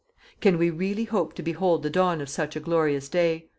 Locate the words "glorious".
2.59-3.07